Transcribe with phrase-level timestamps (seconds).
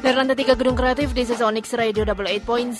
[0.00, 2.72] Dari lantai 3 Gedung Kreatif di Onyx Radio Double 8.7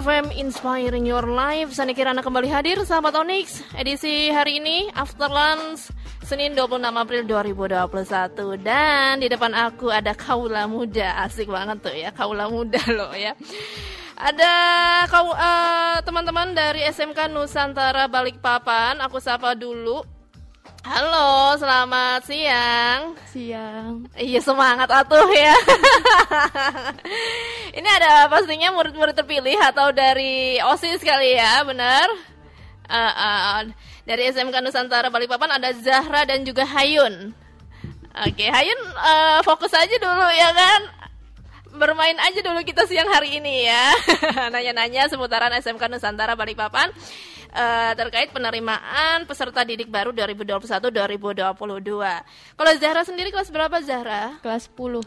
[0.00, 1.76] FM Inspiring Your Life.
[1.76, 3.60] Sani Kirana kembali hadir sahabat Onyx.
[3.76, 5.92] Edisi hari ini After Lunch
[6.24, 11.20] Senin 26 April 2021 Dan di depan aku ada Kaula Muda.
[11.20, 13.36] Asik banget tuh ya Kaula Muda loh ya.
[14.16, 14.54] Ada
[15.12, 20.21] kau uh, teman-teman dari SMK Nusantara Balikpapan, aku sapa dulu.
[20.82, 23.14] Halo, selamat siang.
[23.30, 24.02] Siang.
[24.18, 25.54] Iya semangat atuh ya.
[27.78, 32.10] Ini ada pastinya murid-murid terpilih atau dari OSIS kali ya, benar?
[32.90, 33.62] Uh, uh,
[34.02, 37.30] dari SMK Nusantara Balikpapan ada Zahra dan juga Hayun.
[38.26, 40.80] Oke, Hayun uh, fokus aja dulu ya kan
[41.72, 43.86] bermain aja dulu kita siang hari ini ya.
[44.52, 46.90] Nanya-nanya seputaran SMK Nusantara Balikpapan
[47.52, 51.38] uh, terkait penerimaan peserta didik baru 2021-2022.
[52.56, 54.40] Kalau Zahra sendiri kelas berapa Zahra?
[54.40, 55.04] Kelas 10.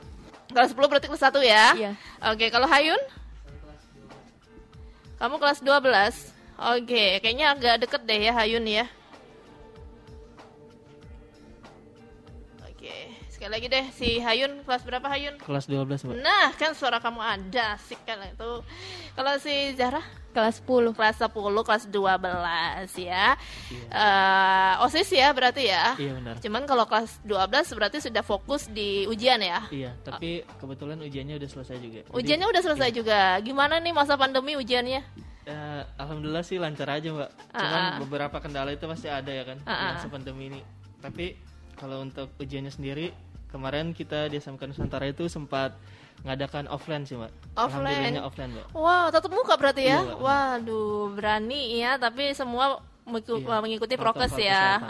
[0.54, 1.66] Kelas 10 berarti kelas 1 ya?
[1.76, 1.92] Iya.
[2.32, 3.02] Oke, kalau Hayun?
[5.18, 6.32] Kamu kelas 12.
[6.56, 8.86] Oke, kayaknya agak deket deh ya Hayun ya.
[13.46, 15.36] Sekali lagi deh si Hayun kelas berapa Hayun?
[15.38, 16.18] Kelas 12, Mbak.
[16.24, 18.64] Nah, kan suara kamu ada sih kan itu.
[19.12, 20.00] Kalau si Zahra?
[20.36, 20.92] Kelas 10.
[20.92, 21.32] Kelas 10,
[21.64, 23.40] kelas 12 ya.
[23.72, 23.88] Iya.
[23.88, 25.96] Uh, OSIS ya berarti ya?
[25.96, 26.36] Iya benar.
[26.44, 29.64] Cuman kalau kelas 12 berarti sudah fokus di ujian ya?
[29.72, 30.60] Iya, tapi oh.
[30.60, 32.00] kebetulan ujiannya udah selesai juga.
[32.12, 32.98] Ujiannya Jadi, udah selesai iya.
[33.00, 33.20] juga.
[33.40, 35.02] Gimana nih masa pandemi ujiannya?
[35.46, 37.32] Uh, Alhamdulillah sih lancar aja mbak.
[37.56, 38.00] Cuman uh -uh.
[38.04, 39.92] beberapa kendala itu pasti ada ya kan uh -uh.
[39.96, 40.62] masa pandemi ini.
[41.00, 41.40] Tapi
[41.80, 43.16] kalau untuk ujiannya sendiri
[43.56, 45.80] kemarin kita di SMK Nusantara itu sempat
[46.26, 47.30] ngadakan offline sih mbak.
[47.54, 48.18] Offline?
[48.18, 48.68] Offline mbak.
[48.74, 50.02] Wow tetap muka berarti ya?
[50.02, 53.62] Iya, waduh berani ya tapi semua iya.
[53.62, 54.82] mengikuti prokes ya.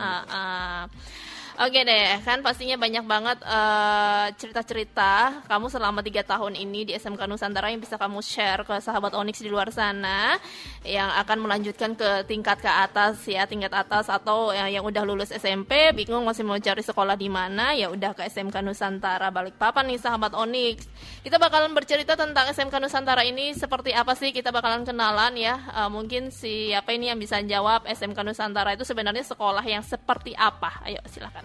[1.55, 7.31] Oke deh, kan pastinya banyak banget eh, cerita-cerita kamu selama tiga tahun ini di SMK
[7.31, 10.35] Nusantara yang bisa kamu share ke sahabat Onyx di luar sana
[10.83, 15.31] yang akan melanjutkan ke tingkat ke atas ya, tingkat atas atau yang, yang udah lulus
[15.31, 19.99] SMP, bingung masih mau cari sekolah di mana, ya udah ke SMK Nusantara Balikpapan nih
[20.03, 20.91] sahabat Onyx.
[21.23, 24.35] Kita bakalan bercerita tentang SMK Nusantara ini seperti apa sih?
[24.35, 25.55] Kita bakalan kenalan ya.
[25.71, 30.83] Uh, mungkin siapa ini yang bisa jawab SMK Nusantara itu sebenarnya sekolah yang seperti apa?
[30.83, 31.44] Ayo silakan.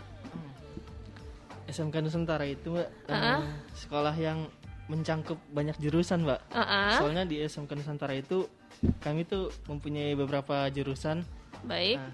[1.70, 3.38] SMK Nusantara itu mbak uh -uh.
[3.41, 4.50] Uh, sekolah yang
[4.91, 6.42] mencangkup banyak jurusan mbak.
[6.50, 6.91] Uh -uh.
[6.98, 8.50] Soalnya di SMK Nusantara itu
[8.98, 11.22] kami tuh mempunyai beberapa jurusan.
[11.62, 12.03] Baik.
[12.03, 12.12] Nah,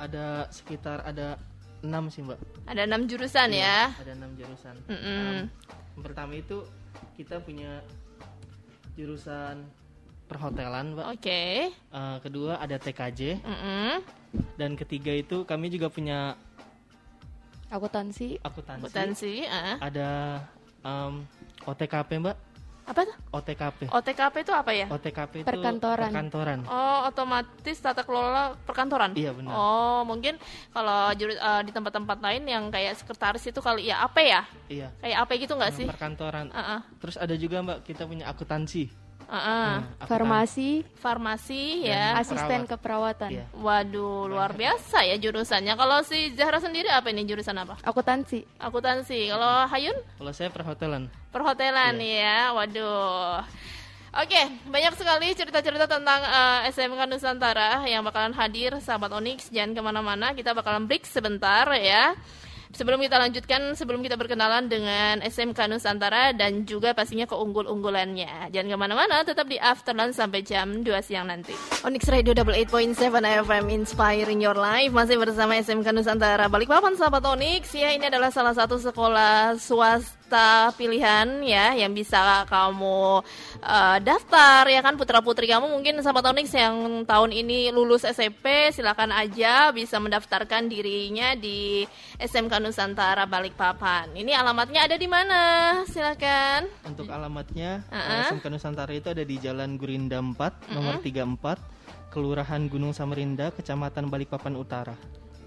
[0.00, 1.36] ada sekitar ada
[1.84, 2.40] enam sih mbak.
[2.64, 4.00] Ada enam jurusan iya, ya?
[4.00, 4.74] Ada enam jurusan.
[4.88, 5.04] Mm -mm.
[5.04, 5.38] Um,
[5.92, 6.64] yang pertama itu
[7.18, 7.84] kita punya
[8.96, 9.66] jurusan
[10.30, 11.06] perhotelan mbak.
[11.12, 11.20] Oke.
[11.20, 11.56] Okay.
[11.92, 13.44] Uh, kedua ada TKJ.
[13.44, 13.90] Mm -mm.
[14.56, 16.40] Dan ketiga itu kami juga punya
[17.72, 18.36] Akuntansi.
[18.44, 18.84] Akuntansi.
[18.84, 19.32] Akuntansi.
[19.48, 19.76] Uh.
[19.80, 20.08] Ada
[20.84, 21.24] um,
[21.64, 22.36] OTKP mbak.
[22.82, 23.16] Apa tuh?
[23.30, 23.78] OTKP.
[23.88, 24.86] OTKP itu apa ya?
[24.90, 26.10] OTKP itu perkantoran.
[26.10, 26.58] perkantoran.
[26.66, 29.14] Oh, otomatis tata kelola perkantoran.
[29.14, 29.54] Iya benar.
[29.54, 30.34] Oh, mungkin
[30.74, 34.42] kalau jurus uh, di tempat-tempat lain yang kayak sekretaris itu kali ya apa ya?
[34.66, 34.90] Iya.
[34.98, 35.86] Kayak apa gitu nggak sih?
[35.86, 36.50] Perkantoran.
[36.50, 36.80] Uh -uh.
[36.98, 38.90] Terus ada juga mbak kita punya akuntansi.
[39.26, 39.68] Uh -uh.
[39.82, 43.30] Hmm, farmasi, farmasi ya, asisten keperawatan.
[43.30, 43.44] Iya.
[43.54, 45.74] Waduh, luar biasa ya jurusannya.
[45.74, 47.78] Kalau si Zahra sendiri apa ini jurusan apa?
[47.82, 48.46] Akuntansi.
[48.58, 49.30] Akuntansi.
[49.30, 49.96] Kalau Hayun?
[50.18, 51.12] Kalau saya perhotelan.
[51.30, 52.50] Perhotelan iya.
[52.50, 52.56] ya.
[52.56, 53.42] Waduh.
[54.12, 54.36] Oke,
[54.68, 59.48] banyak sekali cerita-cerita tentang uh, eh, SMK Nusantara yang bakalan hadir, sahabat Onyx.
[59.48, 62.12] Jangan ke mana-mana, kita bakalan break sebentar ya.
[62.72, 68.48] Sebelum kita lanjutkan, sebelum kita berkenalan dengan SMK Nusantara dan juga pastinya keunggul-unggulannya.
[68.48, 71.52] Jangan ke mana-mana, tetap di Afternoon sampai jam 2 siang nanti.
[71.84, 73.12] Onyx Radio Double 8.7
[73.44, 76.48] FM Inspiring Your Life masih bersama SMK Nusantara.
[76.48, 80.21] Balikpapan sahabat Onyx ya, ini adalah salah satu sekolah swasta
[80.76, 83.22] pilihan ya yang bisa kamu
[83.60, 88.72] uh, daftar ya kan putra putri kamu mungkin sahabat Onyx yang tahun ini lulus SMP
[88.72, 91.84] silakan aja bisa mendaftarkan dirinya di
[92.20, 94.14] SMK Nusantara Balikpapan.
[94.14, 95.40] Ini alamatnya ada di mana?
[95.88, 96.70] Silakan.
[96.86, 98.22] Untuk alamatnya uh -uh.
[98.30, 100.52] SMK Nusantara itu ada di Jalan Gurinda 4 uh -uh.
[100.72, 104.92] nomor 34 Kelurahan Gunung Samarinda, Kecamatan Balikpapan Utara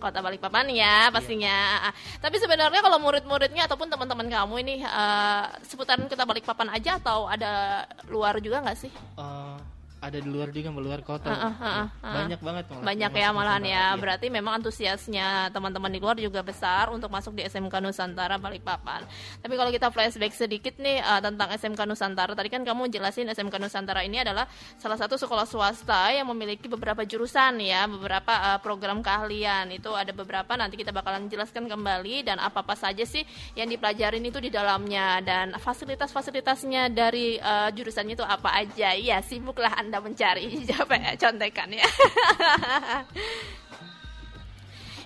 [0.05, 1.49] kota Balikpapan ya pastinya.
[1.81, 1.89] Iya.
[2.21, 7.85] Tapi sebenarnya kalau murid-muridnya ataupun teman-teman kamu ini uh, seputaran kita Balikpapan aja atau ada
[8.13, 8.93] luar juga nggak sih?
[9.17, 9.57] Uh,
[10.05, 11.33] ada di luar juga luar kota.
[11.33, 13.69] Uh, uh, uh, uh, banyak banget malah banyak ya malahan ya.
[13.73, 13.85] iya.
[13.97, 19.01] berarti memang antusiasnya teman-teman di luar juga besar untuk masuk di SMK Nusantara Balikpapan.
[19.41, 23.57] Tapi kalau kita flashback sedikit nih uh, tentang SMK Nusantara tadi kan kamu jelasin SMK
[23.57, 24.45] Nusantara ini adalah
[24.77, 29.73] salah satu sekolah swasta yang memiliki beberapa jurusan ya beberapa uh, program keahlian.
[29.73, 33.25] Itu ada beberapa nanti kita bakalan jelaskan kembali dan apa apa saja sih
[33.57, 35.17] yang dipelajarin itu di dalamnya.
[35.25, 38.93] Dan fasilitas-fasilitasnya dari uh, jurusannya itu apa aja.
[38.93, 41.87] Ya sibuklah anda anda mencari siapa ya contekan ya.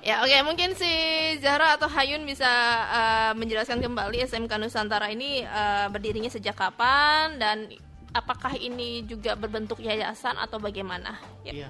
[0.10, 0.90] ya oke okay, mungkin si
[1.46, 2.50] Zahra atau Hayun bisa
[2.90, 7.70] uh, menjelaskan kembali SMK Nusantara ini uh, berdirinya sejak kapan dan
[8.18, 11.22] apakah ini juga berbentuk yayasan atau bagaimana?
[11.46, 11.54] Ya.
[11.54, 11.70] Iya.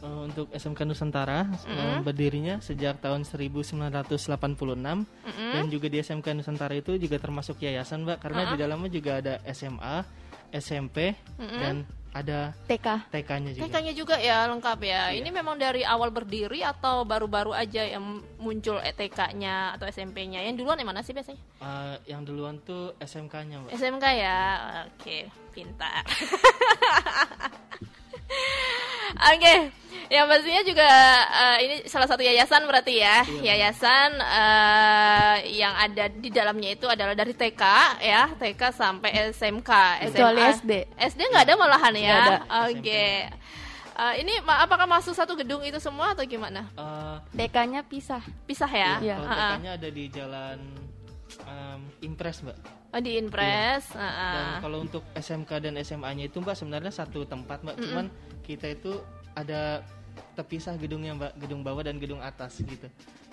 [0.00, 2.00] Uh, untuk SMK Nusantara mm -hmm.
[2.06, 5.52] berdirinya sejak tahun 1986 mm -hmm.
[5.52, 8.52] dan juga di SMK Nusantara itu juga termasuk yayasan, Mbak, karena uh -huh.
[8.54, 10.00] di dalamnya juga ada SMA,
[10.56, 11.60] SMP mm -hmm.
[11.60, 11.76] dan
[12.10, 13.06] ada TK.
[13.10, 13.62] TK-nya juga.
[13.70, 15.14] TK-nya juga ya lengkap ya.
[15.14, 15.22] Iya.
[15.22, 20.42] Ini memang dari awal berdiri atau baru-baru aja yang muncul TK-nya atau SMP-nya?
[20.42, 21.38] Yang duluan yang mana sih biasanya?
[21.62, 23.70] Uh, yang duluan tuh SMK-nya, Mbak.
[23.78, 24.38] SMK ya.
[24.90, 26.02] Oke, pintar.
[29.20, 29.58] Oke, okay.
[30.08, 30.88] yang pastinya juga
[31.28, 33.58] uh, ini salah satu yayasan berarti ya, iya.
[33.58, 37.62] yayasan uh, yang ada di dalamnya itu adalah dari TK
[38.00, 39.70] ya, TK sampai SMK,
[40.08, 40.72] Kecuali SD.
[40.94, 42.22] SD nggak ada malahan ya.
[42.70, 42.80] Oke.
[42.80, 43.14] Okay.
[44.00, 46.64] Uh, eh, ini apakah masuk satu gedung itu semua atau gimana?
[46.72, 48.24] Uh, TK-nya pisah.
[48.48, 48.96] Pisah ya?
[49.04, 49.16] Iya.
[49.20, 50.58] Kalau TK-nya ada di jalan
[51.44, 52.79] um, Impres, Mbak.
[52.90, 53.94] Oh, di Impres.
[53.94, 54.02] Iya.
[54.02, 54.34] Uh -uh.
[54.34, 57.76] Dan kalau untuk SMK dan SMA-nya itu Mbak sebenarnya satu tempat, Mbak.
[57.76, 57.88] Mm -mm.
[57.90, 58.06] Cuman
[58.42, 58.92] kita itu
[59.38, 59.86] ada
[60.34, 62.88] terpisah gedungnya mbak gedung bawah dan gedung atas gitu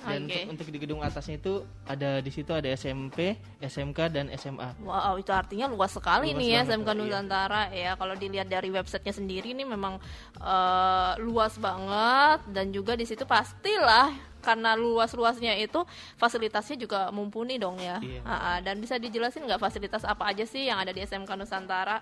[0.06, 0.46] dan okay.
[0.46, 5.18] untuk, untuk di gedung atasnya itu ada di situ ada SMP SMK dan SMA wow
[5.18, 6.98] itu artinya luas sekali luas nih ya SMK iya.
[6.98, 7.92] Nusantara iya.
[7.92, 9.98] ya kalau dilihat dari websitenya sendiri ini memang
[10.42, 14.14] uh, luas banget dan juga di situ pastilah
[14.48, 15.84] karena luas-luasnya itu
[16.16, 18.24] fasilitasnya juga mumpuni dong ya iya.
[18.24, 22.00] uh, dan bisa dijelasin nggak fasilitas apa aja sih yang ada di SMK Nusantara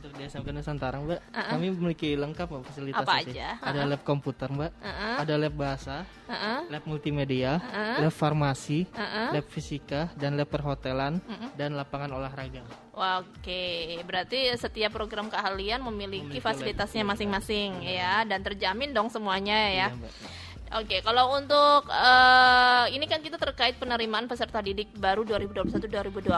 [0.00, 1.50] untuk di SMK Nusantara mbak uh -uh.
[1.56, 3.68] kami memiliki lengkap mbak fasilitas apa aja uh -uh.
[3.72, 5.16] ada lab komputer mbak uh -uh.
[5.20, 5.96] ada lab bahasa
[6.28, 6.58] uh -uh.
[6.68, 7.96] lab multimedia uh -uh.
[8.04, 9.28] lab farmasi uh -uh.
[9.36, 11.50] lab fisika dan lab perhotelan uh -uh.
[11.56, 12.64] dan lapangan olahraga
[13.00, 19.88] Oke, berarti setiap program keahlian memiliki, memiliki fasilitasnya masing-masing ya dan terjamin dong semuanya ya.
[19.88, 20.12] Iya, mbak.
[20.70, 26.30] Oke, okay, kalau untuk uh, ini kan kita terkait penerimaan peserta didik baru 2021-2022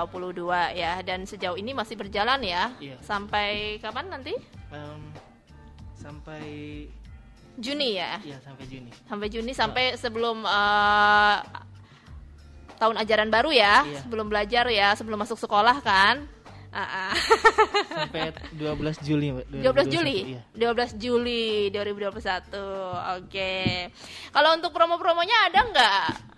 [0.72, 2.72] ya, dan sejauh ini masih berjalan ya.
[2.80, 2.96] Iya.
[3.04, 4.32] Sampai kapan nanti?
[4.72, 5.12] Um,
[5.92, 6.44] sampai
[7.60, 8.24] Juni ya.
[8.24, 8.90] Iya, sampai Juni.
[9.04, 10.00] Sampai Juni sampai oh.
[10.00, 11.36] sebelum uh,
[12.80, 14.00] tahun ajaran baru ya, iya.
[14.00, 16.24] sebelum belajar ya, sebelum masuk sekolah kan.
[16.72, 17.12] Uh-uh.
[17.92, 19.46] Sampai 12 Juli, Mbak.
[19.68, 20.16] 12 Juli.
[20.56, 20.72] Iya.
[20.72, 22.08] 12 Juli 2021.
[22.16, 22.32] Oke.
[23.28, 23.92] Okay.
[24.32, 26.31] Kalau untuk promo-promonya ada nggak?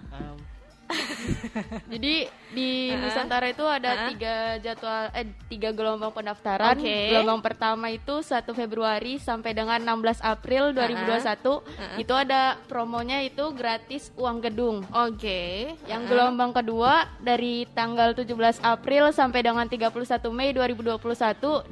[1.93, 2.15] Jadi
[2.55, 3.01] di uh.
[3.01, 6.77] Nusantara itu ada uh tiga jadwal eh tiga gelombang pendaftaran.
[6.77, 7.11] Okay.
[7.15, 10.85] Gelombang pertama itu 1 Februari sampai dengan 16 April 2021.
[10.85, 11.25] Uh -huh.
[11.25, 11.97] Uh -huh.
[12.03, 14.85] Itu ada promonya itu gratis uang gedung.
[14.93, 15.19] Oke.
[15.25, 15.55] Okay.
[15.89, 21.01] Yang uh gelombang kedua dari tanggal 17 April sampai dengan 31 Mei 2021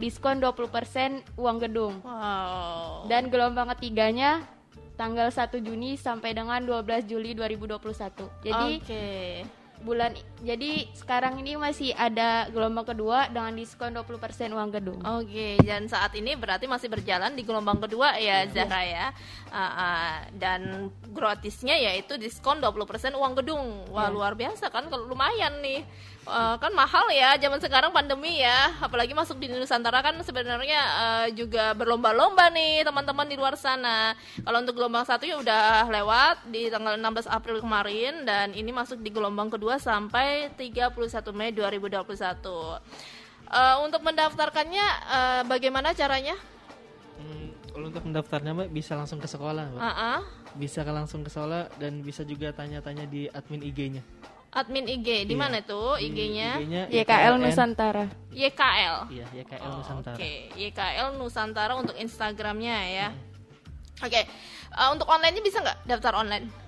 [0.00, 1.94] diskon 20% uang gedung.
[2.02, 3.06] Wow.
[3.06, 4.42] Dan gelombang ketiganya
[4.96, 8.44] tanggal 1 Juni sampai dengan 12 Juli 2021.
[8.44, 9.61] Jadi okay.
[9.82, 14.98] Bulan jadi sekarang ini masih ada gelombang kedua dengan diskon 20% uang gedung.
[15.06, 18.50] Oke, okay, dan saat ini berarti masih berjalan di gelombang kedua ya yes.
[18.50, 19.06] Zahra ya.
[19.52, 23.86] Uh, uh, dan gratisnya yaitu diskon 20% uang gedung.
[23.94, 24.10] Wah, yeah.
[24.10, 25.86] luar biasa kan kalau lumayan nih
[26.26, 31.26] uh, kan mahal ya zaman sekarang pandemi ya apalagi masuk di Nusantara kan sebenarnya uh,
[31.34, 36.70] juga berlomba-lomba nih teman-teman di luar sana kalau untuk gelombang satu ya udah lewat di
[36.70, 40.92] tanggal 16 April kemarin dan ini masuk di gelombang kedua sampai 31
[41.36, 42.78] Mei 2021 uh,
[43.52, 46.36] eh, untuk mendaftarkannya uh, bagaimana caranya
[47.20, 49.80] hmm, kalau untuk mendaftarnya mbak bisa langsung ke sekolah mbak.
[49.80, 50.18] Uh -uh.
[50.56, 54.02] bisa langsung ke sekolah dan bisa juga tanya-tanya di admin IG-nya
[54.52, 55.40] admin IG di iya.
[55.40, 56.60] mana tuh IG-nya?
[56.92, 58.04] YKL Nusantara.
[58.28, 58.96] YKL.
[59.08, 60.16] Iya, YKL oh, Nusantara.
[60.20, 60.68] Oke, okay.
[60.68, 63.08] YKL Nusantara untuk Instagramnya ya.
[63.08, 64.04] Hmm.
[64.04, 64.24] Oke, okay.
[64.76, 66.61] uh, eh, untuk online-nya bisa nggak daftar online?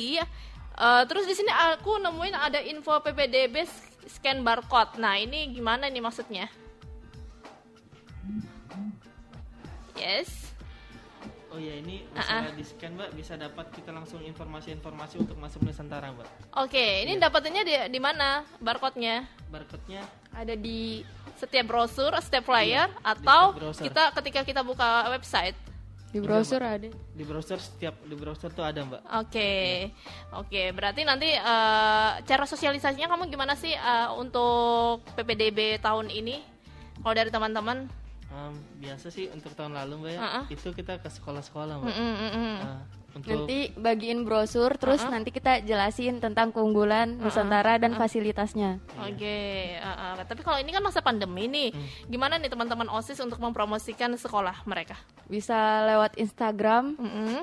[0.78, 3.66] Uh, terus di sini aku nemuin ada info PPDB
[4.06, 5.00] scan barcode.
[5.00, 6.46] Nah ini gimana nih maksudnya?
[9.98, 10.54] Yes.
[11.48, 12.54] Oh ya ini bisa uh-uh.
[12.54, 16.28] di scan mbak bisa dapat kita langsung informasi-informasi untuk masuk Nusantara mbak.
[16.54, 17.26] Oke okay, ini ya.
[17.26, 19.26] dapatannya di di mana barcode-nya?
[19.48, 20.04] Barcode-nya
[20.38, 21.02] ada di
[21.34, 25.58] setiap brosur, setiap flyer iya, atau kita ketika kita buka website.
[26.08, 26.88] Di browser iya, ada.
[26.88, 29.04] Di browser setiap di browser tuh ada mbak.
[29.04, 29.64] Oke, okay.
[29.92, 30.40] ya.
[30.40, 30.48] oke.
[30.48, 30.66] Okay.
[30.72, 36.40] Berarti nanti uh, cara sosialisasinya kamu gimana sih uh, untuk PPDB tahun ini?
[37.04, 37.84] Kalau dari teman-teman?
[38.28, 40.44] Um, biasa sih untuk tahun lalu mbak ya, uh -uh.
[40.52, 41.92] itu kita ke sekolah-sekolah mbak.
[41.92, 42.82] Mm -mm, mm Uh,
[43.18, 43.30] untuk...
[43.44, 45.12] Nanti bagiin brosur, terus uh -uh.
[45.18, 47.24] nanti kita jelasin tentang keunggulan uh -uh.
[47.26, 48.02] Nusantara dan uh -uh.
[48.06, 48.78] fasilitasnya.
[49.02, 49.82] Oke, okay.
[49.82, 50.24] uh -uh.
[50.24, 52.06] tapi kalau ini kan masa pandemi nih, hmm.
[52.08, 54.94] gimana nih teman-teman osis untuk mempromosikan sekolah mereka?
[55.26, 56.94] Bisa lewat Instagram.
[56.96, 57.42] Uh -uh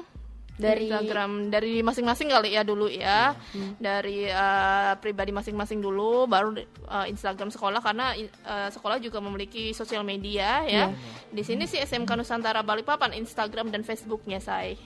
[0.56, 3.76] dari Instagram dari masing-masing kali ya dulu ya hmm.
[3.76, 6.56] dari uh, pribadi masing-masing dulu baru
[6.88, 8.16] uh, Instagram sekolah karena
[8.48, 10.90] uh, sekolah juga memiliki sosial media ya yeah.
[11.28, 14.80] di sini sih SMK Nusantara Balikpapan Instagram dan Facebooknya saya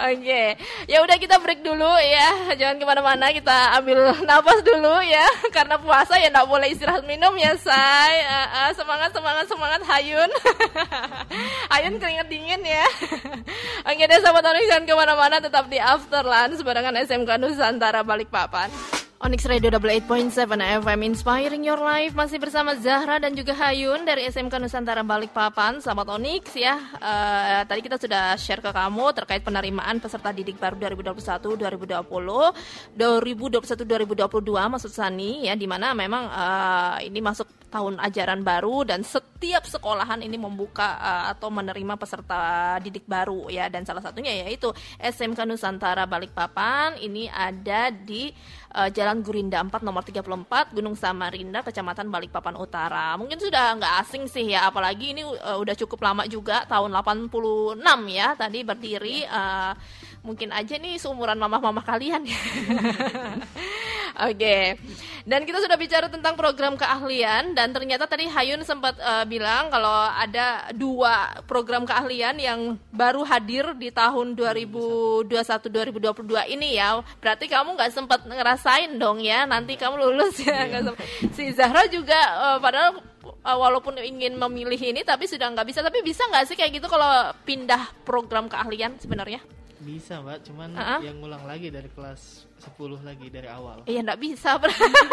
[0.00, 0.56] Oke, okay.
[0.88, 5.76] ya udah kita break dulu ya, jangan ke mana-mana, kita ambil nafas dulu ya, karena
[5.76, 8.24] puasa ya nggak boleh istirahat minum ya, say.
[8.24, 10.30] Uh, uh, semangat, semangat, semangat, Hayun.
[11.76, 12.88] Hayun keringet dingin ya.
[13.92, 18.72] Oke deh, sahabat Onyx jangan ke mana-mana, tetap di Afterland, sebarangan SMK Nusantara Balikpapan.
[19.20, 20.48] Onyx Radio Double 8.7
[20.80, 25.76] FM Inspiring Your Life masih bersama Zahra dan juga Hayun dari SMK Nusantara Balikpapan.
[25.76, 30.80] Sahabat Onyx ya, uh, tadi kita sudah share ke kamu terkait penerimaan peserta didik baru
[30.96, 31.20] 2021
[31.52, 38.82] 2020, 2021 2022 maksud Sani ya, di mana memang uh, ini masuk tahun ajaran baru
[38.82, 43.70] dan setiap sekolahan ini membuka uh, atau menerima peserta didik baru ya.
[43.70, 46.98] Dan salah satunya yaitu SMK Nusantara Balikpapan.
[46.98, 48.34] Ini ada di
[48.74, 53.14] uh, Jalan Gurinda 4 nomor 34 Gunung Samarinda Kecamatan Balikpapan Utara.
[53.14, 54.66] Mungkin sudah nggak asing sih ya.
[54.66, 57.78] Apalagi ini uh, udah cukup lama juga tahun 86
[58.10, 59.24] ya tadi berdiri.
[59.30, 59.72] Uh,
[60.26, 62.26] mungkin aja nih seumuran mama-mama kalian.
[62.26, 62.36] ya.
[64.18, 64.34] Oke.
[64.34, 64.64] Okay.
[65.28, 70.08] Dan kita sudah bicara tentang program keahlian dan ternyata tadi Hayun sempat uh, bilang kalau
[70.10, 77.04] ada dua program keahlian yang baru hadir di tahun 2021 2022 ini ya.
[77.20, 79.44] Berarti kamu nggak sempat ngerasain dong ya.
[79.44, 80.66] Nanti kamu lulus ya.
[80.66, 80.92] Iya.
[81.36, 82.98] si Zahra juga uh, padahal
[83.44, 85.84] uh, walaupun ingin memilih ini tapi sudah nggak bisa.
[85.84, 89.44] Tapi bisa nggak sih kayak gitu kalau pindah program keahlian sebenarnya?
[89.80, 91.00] Bisa mbak, cuman uh -huh.
[91.00, 93.80] yang ngulang lagi dari kelas 10 lagi dari awal.
[93.88, 94.60] Iya nggak bisa,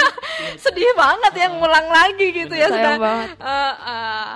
[0.63, 2.95] sedih banget uh, yang ngulang lagi gitu ya sudah.
[3.39, 4.27] Uh, uh.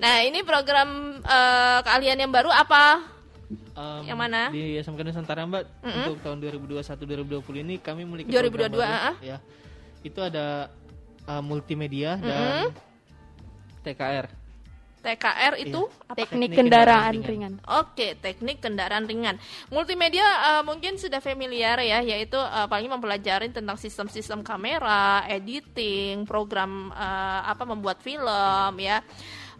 [0.00, 3.04] Nah ini program uh, keahlian yang baru apa?
[3.76, 4.48] Um, yang mana?
[4.48, 5.96] Di SMK Nusantara mbak mm -hmm.
[6.08, 6.38] untuk tahun
[7.44, 9.16] 2021-2020 ini kami memiliki 2022 baru, uh.
[9.20, 9.36] ya.
[10.00, 10.72] Itu ada
[11.28, 12.28] uh, multimedia mm -hmm.
[12.32, 12.72] dan
[13.84, 14.43] TKR.
[15.04, 16.08] TKR itu iya.
[16.08, 16.16] apa?
[16.16, 17.52] teknik, kendaraan, kendaraan ringan.
[17.60, 17.78] ringan.
[17.84, 19.36] Oke, teknik kendaraan ringan.
[19.68, 26.88] Multimedia uh, mungkin sudah familiar ya, yaitu uh, paling mempelajari tentang sistem-sistem kamera, editing, program
[26.96, 29.04] uh, apa membuat film ya.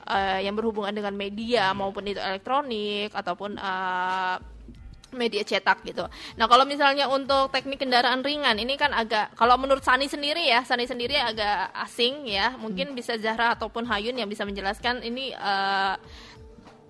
[0.04, 4.36] Uh, yang berhubungan dengan media maupun itu elektronik ataupun uh,
[5.14, 6.04] media cetak gitu.
[6.36, 10.66] Nah kalau misalnya untuk teknik kendaraan ringan ini kan agak kalau menurut Sani sendiri ya
[10.66, 12.52] Sani sendiri agak asing ya.
[12.58, 12.98] Mungkin hmm.
[12.98, 15.96] bisa Zahra ataupun Hayun yang bisa menjelaskan ini uh,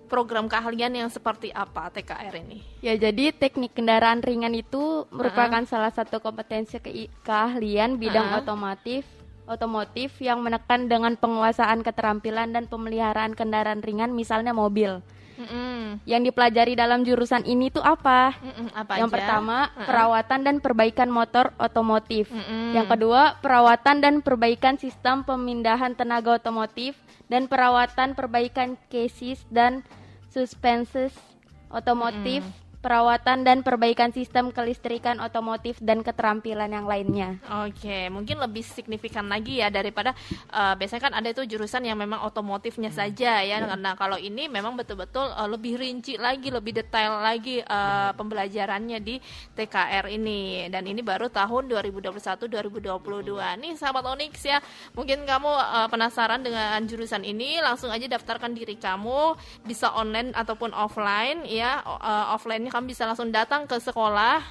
[0.05, 2.61] program keahlian yang seperti apa TKR ini?
[2.81, 5.71] Ya jadi teknik kendaraan ringan itu merupakan uh -huh.
[5.71, 8.41] salah satu kompetensi ke keahlian bidang uh -huh.
[8.45, 9.05] otomotif
[9.45, 15.05] otomotif yang menekan dengan penguasaan keterampilan dan pemeliharaan kendaraan ringan misalnya mobil.
[15.35, 15.99] Mm-mm.
[16.07, 18.35] Yang dipelajari dalam jurusan ini tuh apa?
[18.75, 19.15] apa yang aja?
[19.15, 19.87] pertama uh-uh.
[19.87, 22.31] perawatan dan perbaikan motor otomotif.
[22.31, 22.75] Mm-mm.
[22.75, 26.95] Yang kedua perawatan dan perbaikan sistem pemindahan tenaga otomotif
[27.31, 29.83] dan perawatan perbaikan chassis dan
[30.31, 31.15] suspenses
[31.71, 32.43] otomotif.
[32.43, 37.41] Mm-mm perawatan dan perbaikan sistem kelistrikan otomotif dan keterampilan yang lainnya.
[37.65, 40.13] Oke, mungkin lebih signifikan lagi ya daripada
[40.53, 42.99] uh, biasanya kan ada itu jurusan yang memang otomotifnya hmm.
[43.01, 43.57] saja ya.
[43.57, 43.81] Hmm.
[43.81, 48.21] Nah, kalau ini memang betul-betul uh, lebih rinci lagi, lebih detail lagi uh, hmm.
[48.21, 49.17] pembelajarannya di
[49.57, 53.65] TKR ini dan ini baru tahun 2021 2022.
[53.65, 54.61] Nih sahabat Onyx ya,
[54.93, 59.33] mungkin kamu uh, penasaran dengan jurusan ini, langsung aja daftarkan diri kamu
[59.65, 61.81] bisa online ataupun offline ya.
[61.81, 64.43] Uh, offline kamu bisa langsung datang ke sekolah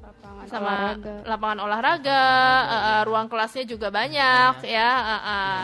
[0.00, 1.14] lapangan sama olahraga.
[1.28, 2.24] lapangan olahraga,
[2.64, 4.72] uh, uh, ruang kelasnya juga banyak, banyak.
[4.72, 5.62] ya uh, uh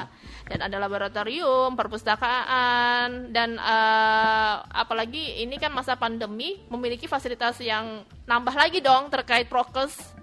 [0.48, 8.56] dan ada laboratorium, perpustakaan dan uh, apalagi ini kan masa pandemi memiliki fasilitas yang nambah
[8.56, 10.17] lagi dong terkait prokes.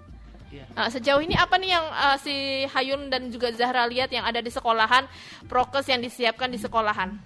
[0.72, 4.40] Nah, sejauh ini apa nih yang uh, si Hayun dan juga Zahra lihat yang ada
[4.40, 5.04] di sekolahan
[5.50, 7.18] prokes yang disiapkan di sekolahan?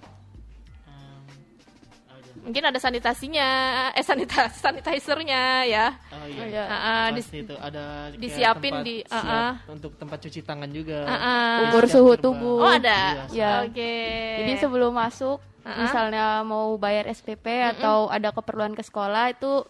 [2.40, 3.48] mungkin ada sanitasinya
[3.92, 6.64] eh sanitas sanitizernya ya oh iya, oh, iya.
[6.64, 7.84] Uh, uh, di, itu ada
[8.16, 11.56] disiapin di uh, uh, untuk tempat cuci tangan juga uh, uh.
[11.68, 14.44] ukur suhu tubuh oh ada iya, ya oke okay.
[14.44, 15.76] jadi sebelum masuk uh, uh.
[15.84, 17.64] misalnya mau bayar SPP uh, uh.
[17.76, 19.64] atau ada keperluan ke sekolah itu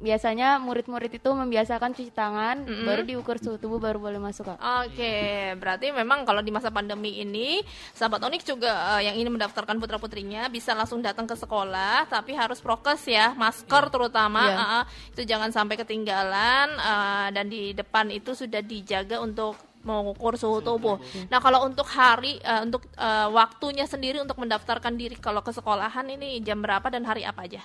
[0.00, 2.86] biasanya murid-murid itu membiasakan cuci tangan mm -hmm.
[2.88, 4.58] baru diukur suhu tubuh baru boleh masuk kak.
[4.58, 5.52] Oke, okay.
[5.60, 7.60] berarti memang kalau di masa pandemi ini
[7.92, 12.32] sahabat Onik juga uh, yang ingin mendaftarkan putra putrinya bisa langsung datang ke sekolah tapi
[12.32, 13.92] harus prokes ya masker yeah.
[13.92, 14.58] terutama yeah.
[14.80, 20.60] Uh, itu jangan sampai ketinggalan uh, dan di depan itu sudah dijaga untuk mengukur suhu
[20.60, 21.00] tubuh.
[21.32, 26.04] Nah, kalau untuk hari uh, untuk uh, waktunya sendiri untuk mendaftarkan diri kalau ke sekolahan
[26.08, 27.64] ini jam berapa dan hari apa aja?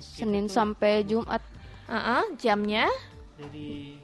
[0.00, 1.42] Senin sampai Jumat.
[1.84, 2.88] Uh -uh, jamnya?
[3.36, 4.00] Dari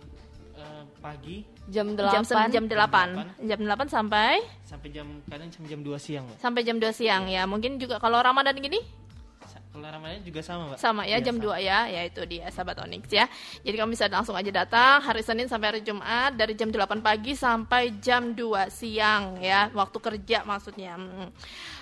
[0.58, 1.46] uh, pagi.
[1.70, 4.42] Jam 8 jam, jam 8 jam 8 sampai?
[4.66, 7.46] Sampai jam kadang sampai jam 2 siang sampai jam 2 siang ya.
[7.46, 8.82] Mungkin juga kalau Ramadan gini
[9.70, 9.86] kalau
[10.26, 10.78] juga sama, Mbak.
[10.82, 11.54] Sama ya, ya jam sama.
[11.54, 13.30] 2 ya, yaitu dia sahabat Onyx ya.
[13.62, 17.38] Jadi kamu bisa langsung aja datang hari Senin sampai hari Jumat dari jam 8 pagi
[17.38, 20.98] sampai jam 2 siang ya, waktu kerja maksudnya.
[20.98, 21.30] Hmm.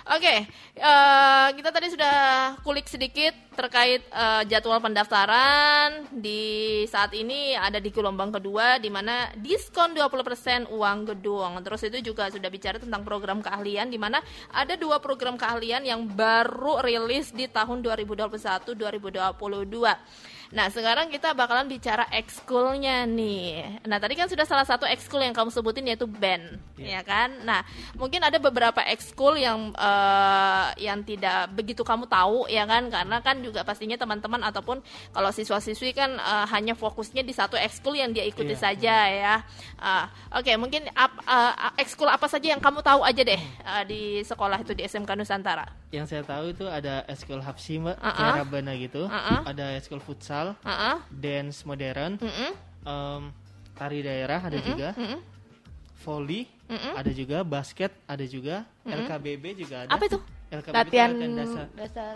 [0.09, 0.39] Oke, okay,
[0.81, 2.17] uh, kita tadi sudah
[2.65, 9.27] kulik sedikit terkait uh, jadwal pendaftaran di saat ini ada di gelombang kedua di mana
[9.35, 11.59] diskon 20% uang gedung.
[11.59, 16.07] Terus itu juga sudah bicara tentang program keahlian di mana ada dua program keahlian yang
[16.07, 19.97] baru rilis di tahun 2021 2022.
[20.49, 23.85] Nah, sekarang kita bakalan bicara ekskulnya nih.
[23.85, 26.97] Nah, tadi kan sudah salah satu ekskul yang kamu sebutin yaitu band, yeah.
[26.97, 27.29] ya kan?
[27.45, 27.61] Nah,
[27.93, 32.89] mungkin ada beberapa ekskul yang uh, yang tidak begitu kamu tahu ya kan?
[32.89, 34.81] Karena kan juga pastinya teman-teman ataupun
[35.13, 38.63] kalau siswa-siswi kan uh, hanya fokusnya di satu ekskul yang dia ikuti yeah.
[38.65, 39.35] saja ya.
[39.77, 43.85] Uh, Oke, okay, mungkin ap, uh, ekskul apa saja yang kamu tahu aja deh uh,
[43.85, 45.69] di sekolah itu di SMK Nusantara?
[45.93, 48.73] Yang saya tahu itu ada ekskul Hapsi, Mbak, uh -uh.
[48.77, 49.09] gitu.
[49.09, 49.39] Uh -uh.
[49.45, 50.97] Ada ekskul futsal futsal, uh -uh.
[51.11, 52.53] dance modern, uh -uh.
[52.87, 53.23] Um,
[53.75, 54.67] tari daerah ada uh -uh.
[54.67, 55.19] juga, uh -uh.
[56.03, 56.93] volley uh -uh.
[56.95, 58.97] ada juga, basket ada juga, uh -uh.
[59.03, 59.91] LKBB juga ada.
[59.91, 60.19] Apa itu?
[60.49, 61.67] LKB latihan dasar.
[61.75, 62.15] dasar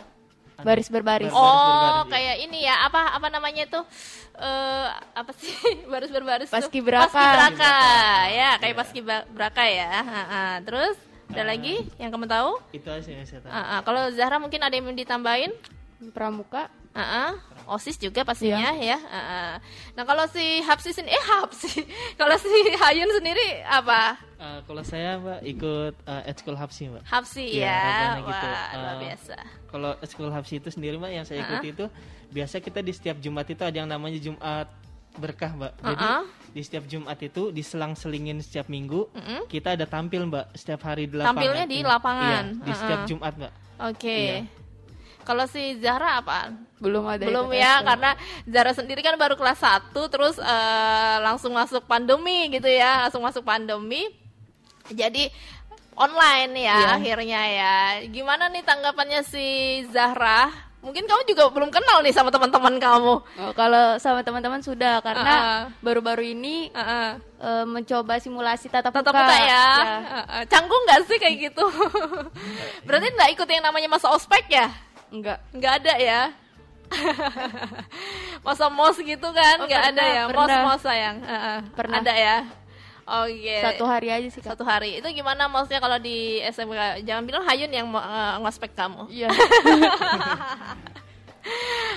[0.53, 1.33] baris berbaris.
[1.33, 2.13] Oh, baris berbaris, iya.
[2.13, 3.83] kayak ini ya, apa apa namanya tuh?
[4.37, 4.85] Uh,
[5.17, 5.53] apa sih
[5.91, 7.09] baris berbaris Paski beraka.
[7.09, 7.77] Paski beraka.
[8.29, 9.89] Ya, kayak paski beraka ya.
[10.01, 10.43] Ha -ha.
[10.61, 10.95] Terus
[11.33, 12.61] ada uh, lagi yang kamu tahu?
[12.69, 13.49] Itu aja yang saya tahu.
[13.49, 13.79] Uh -uh.
[13.81, 15.51] Kalau Zahra mungkin ada yang ditambahin?
[16.13, 16.69] Pramuka.
[16.93, 17.29] Uh -uh.
[17.73, 18.97] OSIS juga pastinya iya.
[18.97, 18.99] ya.
[19.01, 19.51] Uh -uh.
[19.97, 21.81] Nah, kalau si Hapsi sendiri eh Hapsi.
[22.21, 24.21] kalau si Hayun sendiri apa?
[24.37, 27.03] Uh, kalau saya Mbak ikut uh, School Hapsi Mbak.
[27.09, 27.65] Hapsi ya.
[27.65, 28.21] ya.
[28.21, 28.47] Wah, gitu.
[28.47, 29.37] uh, luar biasa.
[29.73, 31.75] Kalau School Hapsi itu sendiri Mbak yang saya ikuti uh -uh.
[31.75, 31.85] itu
[32.33, 34.69] biasa kita di setiap Jumat itu ada yang namanya Jumat
[35.13, 36.23] berkah mbak jadi uh -uh.
[36.53, 39.41] di setiap Jumat itu diselang-selingin setiap minggu uh -uh.
[39.45, 42.79] kita ada tampil mbak setiap hari di lapangan tampilnya di lapangan iya, di uh -uh.
[42.81, 44.25] setiap Jumat mbak oke okay.
[44.25, 44.62] iya.
[45.23, 46.51] Kalau si Zahra apa?
[46.83, 47.23] Belum ada.
[47.23, 47.87] Belum ya, itu.
[47.87, 48.11] karena
[48.43, 53.43] Zahra sendiri kan baru kelas 1 terus uh, langsung masuk pandemi gitu ya, langsung masuk
[53.47, 54.11] pandemi.
[54.91, 55.31] Jadi
[55.95, 56.95] online ya yeah.
[56.99, 57.75] akhirnya ya.
[58.11, 60.51] Gimana nih tanggapannya si Zahra?
[60.83, 63.15] Mungkin kamu juga belum kenal nih sama teman-teman kamu.
[63.23, 65.35] Oh, kalau sama teman-teman sudah karena
[65.79, 66.35] baru-baru uh -uh.
[66.35, 67.09] ini uh -uh.
[67.39, 69.23] Uh, mencoba simulasi tatap, tatap muka.
[69.23, 69.47] muka ya.
[69.47, 69.63] ya.
[69.79, 70.43] Uh -uh.
[70.51, 71.63] Canggung nggak sih kayak gitu?
[72.87, 74.67] Berarti nggak ikut yang namanya masa ospek ya?
[75.13, 75.37] Enggak.
[75.53, 76.21] Enggak ada ya.
[78.45, 79.57] Masa mos gitu kan?
[79.61, 80.23] Oh, Enggak ada ya.
[80.33, 81.21] Mos-mos sayang.
[81.21, 81.57] Uh, uh.
[81.77, 82.01] Pernah.
[82.01, 82.37] Ada ya.
[83.03, 83.61] Oh iya.
[83.69, 84.41] Satu hari aja sih.
[84.41, 84.57] Kak.
[84.57, 84.97] Satu hari.
[84.97, 87.05] Itu gimana maksudnya kalau di SMK?
[87.05, 89.05] Jangan bilang Hayun yang uh, ngospek kamu.
[89.13, 89.29] Iya.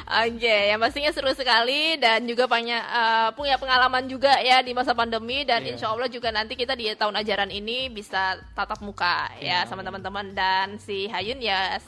[0.07, 4.71] Oke, okay, yang pastinya seru sekali dan juga banyak uh, punya pengalaman juga ya di
[4.71, 5.75] masa pandemi dan yeah.
[5.75, 9.63] insya Allah juga nanti kita di tahun ajaran ini bisa tatap muka yeah.
[9.63, 11.79] ya sama teman-teman dan si Hayun ya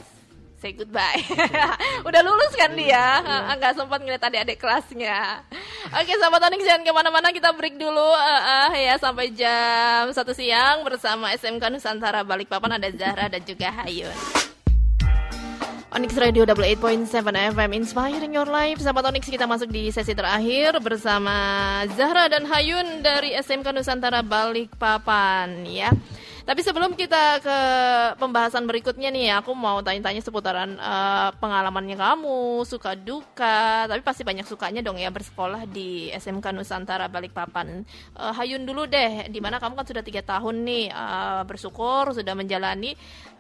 [0.59, 1.23] say goodbye.
[2.09, 3.55] Udah lulus kan dia, yeah.
[3.55, 5.47] nggak sempat ngeliat adik-adik kelasnya.
[5.95, 10.35] Oke, sahabat Onyx jangan ke mana-mana, kita break dulu uh, uh, ya sampai jam satu
[10.35, 14.15] siang bersama SMK Nusantara Balikpapan ada Zahra dan juga Hayun.
[15.89, 21.33] Onyx Radio 88.7 FM Inspiring Your Life Sahabat Onyx kita masuk di sesi terakhir Bersama
[21.97, 25.89] Zahra dan Hayun dari SMK Nusantara Balikpapan ya
[26.49, 27.59] tapi sebelum kita ke
[28.17, 33.85] pembahasan berikutnya nih, aku mau tanya-tanya seputaran uh, pengalamannya kamu, suka duka.
[33.85, 37.85] Tapi pasti banyak sukanya dong ya bersekolah di SMK Nusantara Balikpapan.
[38.17, 42.33] Uh, Hayun dulu deh, di mana kamu kan sudah tiga tahun nih uh, bersyukur sudah
[42.33, 42.97] menjalani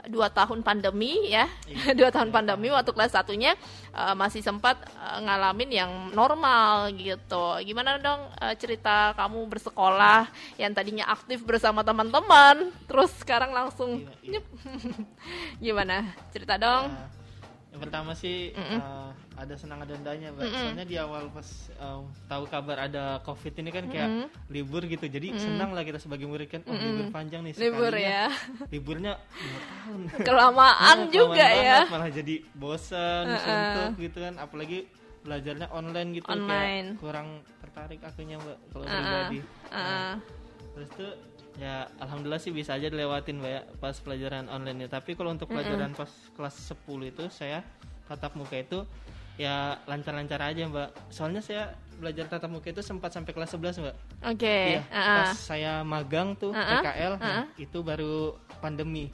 [0.09, 1.92] dua tahun pandemi ya, iya.
[1.99, 3.53] dua tahun pandemi waktu kelas satunya
[3.92, 7.61] uh, masih sempat uh, ngalamin yang normal gitu.
[7.62, 12.73] Gimana dong uh, cerita kamu bersekolah yang tadinya aktif bersama teman-teman?
[12.88, 14.40] terus sekarang langsung iya, iya.
[15.64, 17.09] gimana cerita dong uh,
[17.75, 18.81] yang pertama sih mm -mm.
[18.81, 20.61] Uh, ada senang ada endahnya mbak mm -mm.
[20.66, 21.48] soalnya di awal pas
[21.79, 24.29] uh, tahu kabar ada covid ini kan kayak mm -mm.
[24.51, 25.44] libur gitu jadi mm -mm.
[25.46, 26.87] senang lah kita sebagai murid kan oh mm -mm.
[26.90, 28.27] libur panjang nih libur ya
[28.74, 33.42] liburnya dua tahun kelamaan nah, juga ya malah jadi bosan uh -uh.
[33.46, 34.79] suntuk gitu kan apalagi
[35.22, 36.98] belajarnya online gitu online.
[36.98, 37.29] kayak kurang
[37.62, 38.98] tertarik akunya mbak kalau uh -uh.
[38.98, 39.79] pribadi uh -uh.
[39.79, 40.14] Nah,
[40.74, 41.12] terus tuh
[41.59, 45.46] ya alhamdulillah sih bisa aja dilewatin mbak ya pas pelajaran online ya tapi kalau untuk
[45.51, 46.03] pelajaran mm -hmm.
[46.03, 47.62] pas kelas 10 itu saya
[48.09, 48.83] tatap muka itu
[49.38, 53.94] ya lancar-lancar aja mbak soalnya saya belajar tatap muka itu sempat sampai kelas 11 mbak
[53.94, 54.79] oke okay.
[54.79, 55.16] ya, uh -uh.
[55.22, 56.83] pas saya magang tuh uh -uh.
[56.83, 57.22] PKL uh -uh.
[57.22, 59.09] Nah, itu baru pandemi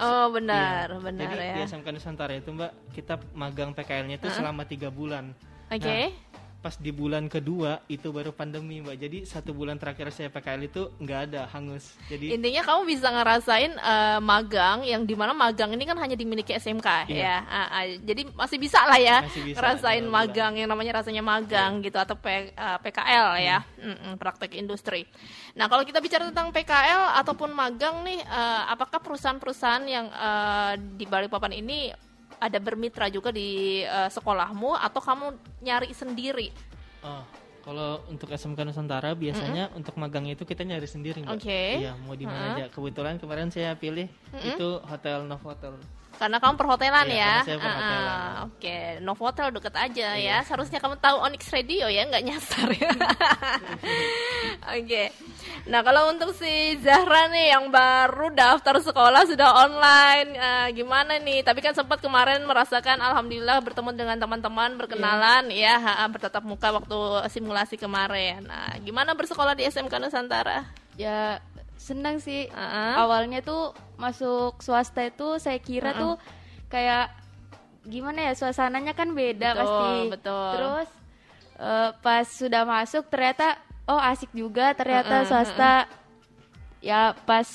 [0.00, 0.96] Oh benar, ya.
[0.96, 1.54] benar Jadi ya.
[1.60, 4.38] di SMK Nusantara itu mbak kita magang PKL-nya itu uh -uh.
[4.40, 5.36] selama tiga bulan.
[5.68, 5.82] Oke.
[5.82, 6.02] Okay.
[6.08, 6.29] Nah,
[6.60, 10.92] pas di bulan kedua itu baru pandemi mbak jadi satu bulan terakhir saya PKL itu
[11.00, 15.88] nggak ada hangus jadi intinya kamu bisa ngerasain uh, magang yang di mana magang ini
[15.88, 17.16] kan hanya dimiliki SMK iya.
[17.16, 21.24] ya uh, uh, jadi masih bisa lah ya masih bisa, ngerasain magang yang namanya rasanya
[21.24, 21.84] magang yeah.
[21.88, 23.40] gitu atau P, uh, eh, PKL hmm.
[23.40, 25.08] ya mm -mm, praktek industri
[25.56, 31.08] nah kalau kita bicara tentang PKL ataupun magang nih uh, apakah perusahaan-perusahaan yang uh, di
[31.08, 32.09] Balikpapan ini
[32.40, 35.26] ada bermitra juga di uh, sekolahmu atau kamu
[35.60, 36.48] nyari sendiri?
[37.04, 37.22] Oh,
[37.60, 39.78] kalau untuk SMK Nusantara biasanya mm -hmm.
[39.84, 41.44] untuk magang itu kita nyari sendiri, Oke.
[41.44, 41.70] Okay.
[41.84, 42.56] Iya, mau di mana uh -huh.
[42.56, 42.66] aja.
[42.72, 44.50] Kebetulan kemarin saya pilih mm -hmm.
[44.56, 45.76] itu Hotel Novotel.
[46.16, 47.46] Karena kamu perhotelan iya, ya.
[47.48, 48.04] Saya perhotelan.
[48.04, 48.84] Uh, Oke, okay.
[49.00, 50.40] Novotel deket aja iya.
[50.40, 50.46] ya.
[50.46, 52.90] Seharusnya kamu tahu Onyx Radio ya, nggak nyasar ya.
[54.74, 54.84] Oke.
[54.84, 55.06] okay.
[55.68, 61.40] Nah kalau untuk si Zahra nih yang baru daftar sekolah sudah online, uh, gimana nih?
[61.40, 65.80] Tapi kan sempat kemarin merasakan Alhamdulillah bertemu dengan teman-teman, berkenalan yeah.
[65.80, 66.98] ya, bertatap muka waktu
[67.32, 68.44] simulasi kemarin.
[68.44, 70.68] Nah, gimana bersekolah di SMK Nusantara?
[71.00, 71.40] Ya
[71.80, 72.92] senang sih uh -uh.
[73.08, 76.00] awalnya tuh masuk swasta itu saya kira uh -uh.
[76.04, 76.14] tuh
[76.68, 77.08] kayak
[77.88, 80.88] gimana ya suasananya kan beda betul, pasti betul terus
[81.56, 83.56] uh, pas sudah masuk ternyata
[83.88, 85.84] oh asik juga ternyata uh -uh, swasta uh -uh.
[86.84, 87.48] ya pas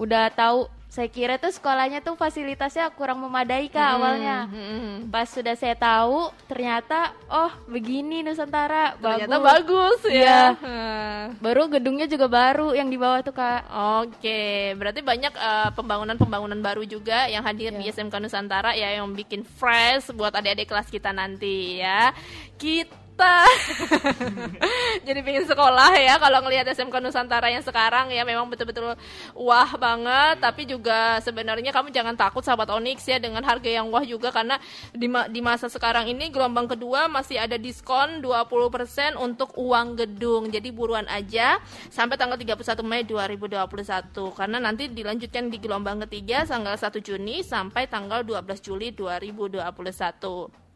[0.00, 4.36] udah tahu saya kira tuh sekolahnya tuh fasilitasnya kurang memadai kak hmm, awalnya.
[4.48, 4.92] Hmm.
[5.12, 10.24] Pas sudah saya tahu ternyata oh begini Nusantara ternyata bagus, bagus ya.
[10.24, 10.42] ya.
[10.56, 11.36] Hmm.
[11.44, 13.68] Baru gedungnya juga baru yang di bawah tuh kak.
[14.00, 15.32] Oke, berarti banyak
[15.76, 17.78] pembangunan pembangunan-pembangunan baru juga yang hadir ya.
[17.78, 22.16] di SMK Nusantara ya yang bikin fresh buat adik-adik kelas kita nanti ya.
[22.56, 23.42] Kita kita
[25.08, 26.20] jadi pengen sekolah ya.
[26.20, 28.92] Kalau ngelihat SMK Nusantara yang sekarang ya memang betul-betul
[29.32, 30.44] wah banget.
[30.44, 34.28] Tapi juga sebenarnya kamu jangan takut sahabat Onyx ya dengan harga yang wah juga.
[34.28, 34.60] Karena
[34.92, 40.52] di, ma di masa sekarang ini gelombang kedua masih ada diskon 20% untuk uang gedung.
[40.52, 41.56] Jadi buruan aja
[41.88, 47.88] sampai tanggal 31 Mei 2021 karena nanti dilanjutkan di gelombang ketiga tanggal 1 Juni sampai
[47.88, 50.67] tanggal 12 Juli 2021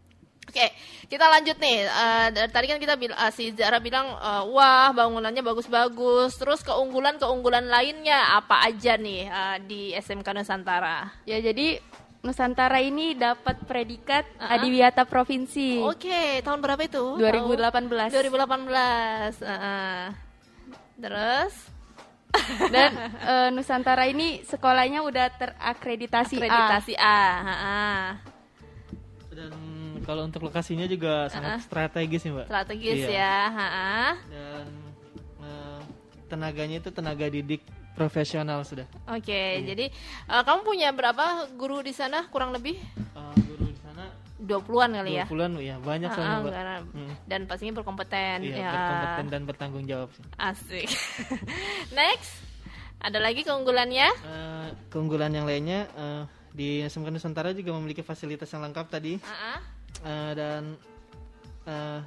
[0.42, 0.68] Oke,
[1.06, 1.86] kita lanjut nih.
[1.86, 6.34] Uh, tadi kan kita bilang uh, si Zara bilang uh, wah bangunannya bagus-bagus.
[6.34, 11.08] Terus keunggulan-keunggulan lainnya apa aja nih uh, di SMK Nusantara?
[11.24, 11.78] Ya jadi
[12.22, 14.54] Nusantara ini dapat predikat uh -huh.
[14.58, 15.82] Adiwiyata Provinsi.
[15.82, 17.18] Oke, okay, tahun berapa itu?
[17.18, 18.14] 2018.
[18.14, 19.42] 2018.
[19.42, 20.02] Uh -uh.
[21.02, 21.54] Terus
[22.74, 22.90] dan
[23.22, 27.02] uh, Nusantara ini sekolahnya udah terakreditasi Akreditasi A.
[27.02, 27.18] A.
[27.40, 28.06] Uh -huh.
[29.32, 29.71] Dan
[30.02, 31.64] kalau untuk lokasinya juga sangat uh -uh.
[31.64, 32.46] strategis nih mbak.
[32.50, 33.10] Strategis iya.
[33.10, 33.36] ya.
[33.48, 34.00] Ha -ha.
[34.28, 34.66] Dan
[35.42, 35.80] uh,
[36.26, 37.62] tenaganya itu tenaga didik
[37.92, 38.88] profesional sudah.
[39.08, 39.68] Oke, okay, iya.
[39.72, 39.86] jadi
[40.32, 42.80] uh, kamu punya berapa guru di sana kurang lebih?
[43.12, 44.08] Uh, guru di sana
[44.40, 45.24] 20-an kali 20 ya?
[45.28, 46.52] 20-an ya, banyak uh, soalnya, Mbak.
[46.56, 47.12] Karena, hmm.
[47.28, 48.36] Dan pastinya berkompeten.
[48.42, 48.70] Iya, ya.
[48.72, 50.24] berkompeten dan bertanggung jawab sih.
[50.40, 50.88] Asik.
[51.98, 52.32] Next.
[53.02, 54.08] Ada lagi keunggulannya?
[54.24, 56.22] Uh, keunggulan yang lainnya uh,
[56.54, 59.20] di SMK Nusantara juga memiliki fasilitas yang lengkap tadi.
[59.20, 60.62] Uh -uh uh, dan
[61.68, 62.00] uh,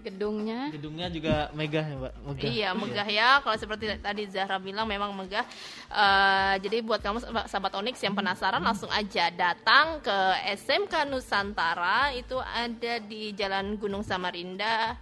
[0.00, 0.72] gedungnya?
[0.72, 2.12] gedungnya juga megah ya mbak?
[2.24, 2.50] Megah.
[2.50, 3.28] iya megah ya.
[3.44, 5.46] Kalau seperti tadi Zahra bilang memang megah.
[5.92, 10.18] Uh, jadi buat kamu sahabat Onyx yang penasaran langsung aja datang ke
[10.56, 12.16] SMK Nusantara.
[12.16, 14.96] Itu ada di Jalan Gunung Samarinda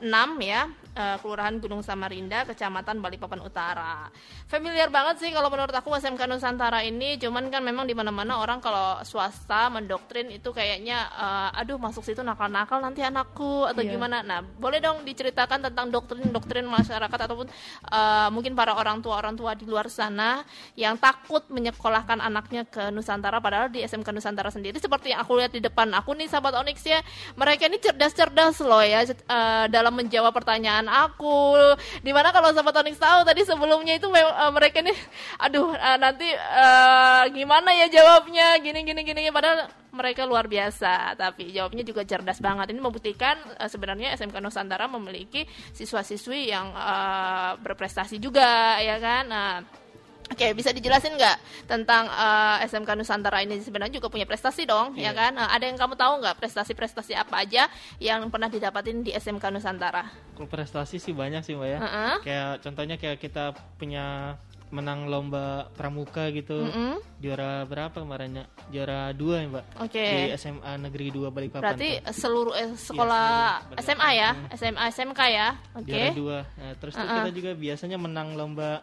[0.00, 0.10] 6
[0.42, 4.08] ya uh, Kelurahan Gunung Samarinda, Kecamatan Balikpapan Utara.
[4.46, 8.62] Familiar banget sih kalau menurut aku SMK Nusantara ini, cuman kan memang di mana-mana orang
[8.62, 13.92] kalau swasta mendoktrin itu kayaknya uh, aduh masuk situ nakal-nakal nanti anakku atau yeah.
[13.92, 14.22] gimana.
[14.22, 17.46] Nah, boleh dong diceritakan tentang doktrin-doktrin masyarakat ataupun
[17.90, 20.46] uh, mungkin para orang tua orang tua di luar sana
[20.78, 25.52] yang takut menyekolahkan anaknya ke Nusantara padahal di SMK Nusantara sendiri seperti yang aku lihat
[25.52, 27.00] di depan aku nih sahabat Onyx ya,
[27.34, 31.56] mereka ini cerdas-cerdas loh ya uh, dalam menjawab pertanyaan aku.
[32.00, 34.96] Di mana kalau sahabat Onyx tahu tadi sebelumnya itu uh, mereka nih,
[35.44, 39.28] aduh uh, nanti uh, gimana ya jawabnya, gini gini gini.
[39.28, 42.72] Padahal mereka luar biasa, tapi jawabnya juga cerdas banget.
[42.72, 49.24] Ini membuktikan uh, sebenarnya SMK Nusantara memiliki siswa-siswi yang uh, berprestasi juga, ya kan.
[49.26, 49.83] Nah,
[50.32, 51.36] Oke, bisa dijelasin nggak
[51.68, 55.12] tentang uh, SMK Nusantara ini sebenarnya juga punya prestasi dong, yeah.
[55.12, 55.20] ya iya.
[55.20, 55.32] kan?
[55.36, 57.68] Uh, ada yang kamu tahu nggak prestasi-prestasi apa aja
[58.00, 60.08] yang pernah didapatin di SMK Nusantara?
[60.32, 61.78] Kalau prestasi sih banyak sih mbak ya.
[61.78, 62.14] Uh -uh.
[62.24, 64.36] Kayak contohnya kayak kita punya
[64.74, 66.94] menang lomba pramuka gitu, mm -hmm.
[67.22, 68.48] juara berapa kemarinnya?
[68.72, 69.64] Juara dua ya mbak.
[69.86, 70.02] Oke.
[70.02, 70.12] Okay.
[70.32, 71.62] Di SMA Negeri 2 Balikpapan.
[71.62, 72.16] Berarti tuh.
[72.16, 73.28] seluruh eh, sekolah
[73.70, 75.48] ya, SMA ya, SMA SMK ya.
[75.78, 75.92] Oke.
[75.92, 76.06] Okay.
[76.10, 76.38] Juara dua.
[76.58, 77.16] Nah, terus uh -uh.
[77.22, 78.82] kita juga biasanya menang lomba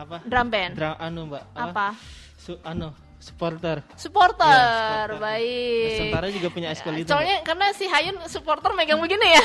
[0.00, 1.86] apa drum band drum anu mbak apa, apa?
[2.40, 2.88] Su, anu
[3.20, 5.20] supporter supporter, ya, supporter.
[5.20, 7.46] baik Nusantara juga punya eskul itu soalnya mbak.
[7.52, 9.44] karena si Hayun supporter megang begini ya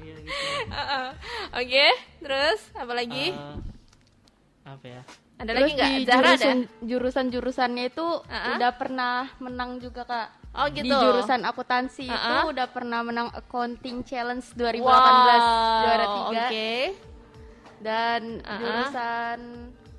[0.00, 0.40] iya, gitu.
[1.60, 1.90] oke okay,
[2.24, 3.60] terus apa lagi uh,
[4.64, 5.02] apa ya
[5.34, 8.54] ada Terus lagi nggak Zahra jurusan, ada jurusan jurusannya itu uh -huh.
[8.56, 10.86] udah pernah menang juga kak Oh gitu.
[10.86, 12.22] Di jurusan akuntansi uh -huh.
[12.22, 15.02] itu udah pernah menang accounting challenge 2018 wow,
[15.82, 16.22] juara tiga.
[16.30, 16.38] Oke.
[16.46, 17.13] Okay
[17.84, 18.58] dan uh -huh.
[18.64, 19.40] jurusan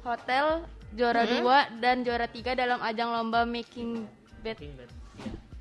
[0.01, 1.31] hotel juara hmm.
[1.37, 4.09] dua dan juara tiga dalam ajang lomba making
[4.41, 4.57] bed.
[4.57, 4.89] Making bed.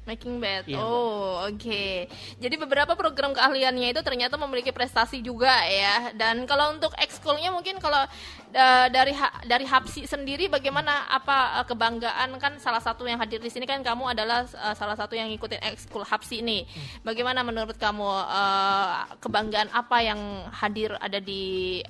[0.04, 0.64] Making bed.
[0.68, 1.56] Yeah, oh, oke.
[1.56, 2.12] Okay.
[2.37, 6.12] Jadi beberapa program keahliannya itu ternyata memiliki prestasi juga ya.
[6.12, 8.04] Dan kalau untuk ekskulnya mungkin kalau
[8.52, 13.40] uh, dari ha dari Hapsi sendiri bagaimana apa uh, kebanggaan kan salah satu yang hadir
[13.40, 16.68] di sini kan kamu adalah uh, salah satu yang ngikutin ekskul Hapsi ini.
[16.68, 17.08] Hmm.
[17.08, 20.20] Bagaimana menurut kamu uh, kebanggaan apa yang
[20.52, 21.80] hadir ada di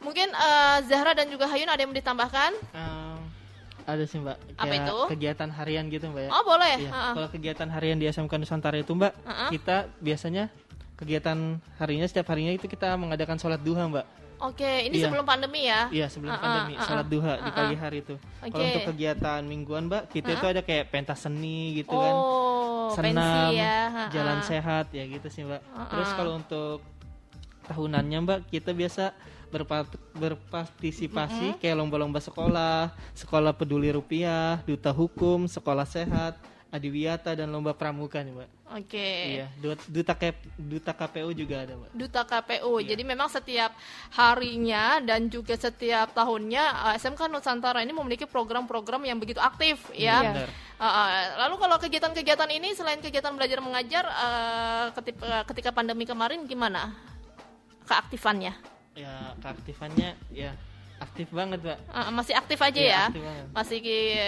[0.03, 2.51] Mungkin uh, Zahra dan juga Hayun ada yang mau ditambahkan?
[2.75, 3.19] Um,
[3.83, 4.37] ada sih mbak.
[4.39, 4.97] Kayak Apa itu?
[5.15, 6.29] Kegiatan harian gitu mbak ya.
[6.31, 6.75] Oh boleh.
[6.79, 6.91] Ya.
[6.91, 7.13] Uh -uh.
[7.15, 9.49] Kalau kegiatan harian di SMK Nusantara itu mbak, uh -uh.
[9.51, 10.51] kita biasanya
[10.95, 14.07] kegiatan harinya setiap harinya itu kita mengadakan sholat duha mbak.
[14.43, 15.07] Oke, ini iya.
[15.07, 15.87] sebelum pandemi ya?
[15.87, 16.87] Iya sebelum uh -uh, pandemi, uh -uh.
[16.87, 17.45] sholat duha uh -uh.
[17.47, 18.15] di pagi hari itu.
[18.43, 18.51] Okay.
[18.51, 20.39] Kalau untuk kegiatan mingguan mbak, kita uh -uh.
[20.43, 22.11] itu ada kayak pentas seni gitu kan.
[22.11, 23.79] oh, kan, senam, ya.
[23.87, 24.07] uh -uh.
[24.11, 25.63] jalan sehat ya gitu sih mbak.
[25.63, 25.87] Uh -uh.
[25.95, 26.79] Terus kalau untuk
[27.71, 29.15] tahunannya mbak, kita biasa
[29.53, 29.85] berpa
[30.17, 31.61] berpartisipasi mm -hmm.
[31.61, 36.41] kayak lomba-lomba sekolah, sekolah peduli rupiah, duta hukum, sekolah sehat,
[36.73, 38.49] adiwiyata dan lomba pramuka nih mbak.
[38.73, 38.97] Oke.
[38.97, 39.21] Okay.
[39.37, 39.47] Iya,
[39.85, 41.93] duta K, duta KPU juga ada mbak.
[41.93, 42.97] Duta KPU, iya.
[42.97, 43.77] jadi memang setiap
[44.17, 50.25] harinya dan juga setiap tahunnya eh, SMK Nusantara ini memiliki program-program yang begitu aktif ya.
[50.25, 50.49] Iya.
[50.81, 51.09] Uh, uh,
[51.45, 56.97] lalu kalau kegiatan-kegiatan ini selain kegiatan belajar mengajar uh, ketika, ketika pandemi kemarin gimana
[57.85, 58.72] keaktifannya?
[58.93, 60.53] Ya keaktifannya ya
[61.01, 63.03] aktif banget mbak uh, masih aktif aja ya, ya?
[63.09, 63.79] Aktif masih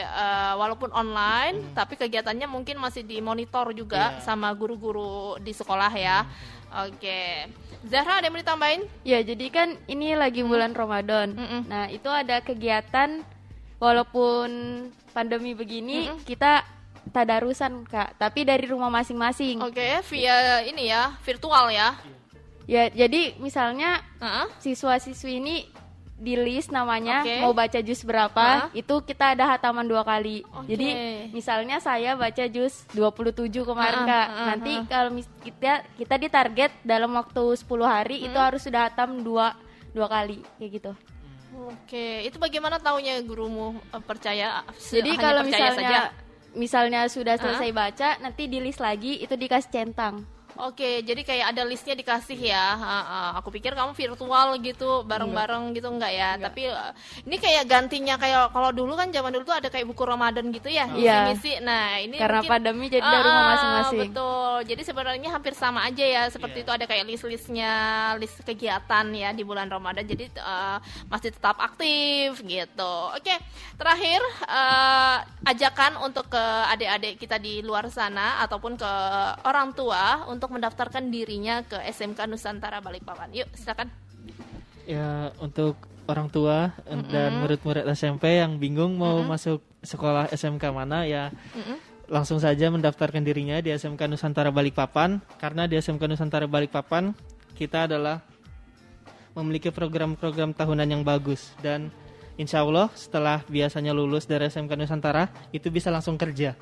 [0.03, 1.73] uh, walaupun online hmm.
[1.77, 4.23] tapi kegiatannya mungkin masih dimonitor juga yeah.
[4.25, 6.89] sama guru-guru di sekolah ya hmm.
[6.89, 7.47] oke okay.
[7.85, 10.49] Zahra ada yang mau ditambahin ya jadi kan ini lagi hmm.
[10.49, 11.61] bulan Ramadan hmm.
[11.69, 13.23] nah itu ada kegiatan
[13.79, 14.49] walaupun
[15.13, 16.25] pandemi begini hmm.
[16.27, 16.65] kita
[17.13, 21.93] tadarusan kak tapi dari rumah masing-masing oke okay, via ini ya virtual ya
[22.65, 24.49] Ya, jadi misalnya uh-huh.
[24.57, 25.55] siswa-siswi ini
[26.15, 27.43] di list namanya okay.
[27.43, 28.71] mau baca jus berapa, uh-huh.
[28.73, 30.41] itu kita ada hataman dua kali.
[30.41, 30.67] Okay.
[30.73, 30.87] Jadi
[31.35, 34.09] misalnya saya baca jus 27 kemarin uh-huh.
[34.09, 34.27] Kak.
[34.27, 34.47] Uh-huh.
[34.49, 35.11] Nanti kalau
[35.43, 38.27] kita kita ditarget dalam waktu 10 hari uh-huh.
[38.31, 39.53] itu harus sudah hatam dua
[39.91, 40.91] dua kali kayak gitu.
[41.55, 44.63] Oke, itu bagaimana taunya gurumu eh, percaya?
[44.75, 46.11] Jadi kalau misalnya saja?
[46.55, 47.79] misalnya sudah selesai uh-huh.
[47.91, 50.34] baca, nanti di list lagi itu dikasih centang.
[50.55, 52.79] Oke, jadi kayak ada listnya dikasih ya.
[52.79, 56.39] Uh, uh, aku pikir kamu virtual gitu, bareng-bareng gitu enggak ya?
[56.39, 56.55] Enggak.
[56.55, 56.91] Tapi uh,
[57.27, 60.71] ini kayak gantinya kayak kalau dulu kan zaman dulu tuh ada kayak buku Ramadan gitu
[60.71, 61.31] ya, Iya.
[61.31, 63.99] misi Nah, ini karena mungkin, pandemi jadi uh, dari rumah masing-masing.
[64.11, 64.55] Betul.
[64.65, 66.65] Jadi sebenarnya hampir sama aja ya, seperti yeah.
[66.67, 67.73] itu ada kayak list-listnya,
[68.21, 70.07] list kegiatan ya di bulan Ramadan.
[70.07, 70.79] Jadi uh,
[71.11, 72.95] masih tetap aktif gitu.
[73.11, 73.35] Oke,
[73.75, 78.91] terakhir uh, ajakan untuk ke adik-adik kita di luar sana ataupun ke
[79.45, 83.33] orang tua untuk untuk mendaftarkan dirinya ke SMK Nusantara Balikpapan.
[83.33, 83.89] Yuk, silakan.
[84.85, 85.73] Ya, untuk
[86.05, 87.09] orang tua mm-hmm.
[87.09, 89.33] dan murid-murid SMP yang bingung mau mm-hmm.
[89.33, 91.77] masuk sekolah SMK mana ya mm-hmm.
[92.13, 97.17] langsung saja mendaftarkan dirinya di SMK Nusantara Balikpapan karena di SMK Nusantara Balikpapan
[97.57, 98.21] kita adalah
[99.33, 101.89] memiliki program-program tahunan yang bagus dan
[102.37, 106.53] insya Allah setelah biasanya lulus dari SMK Nusantara itu bisa langsung kerja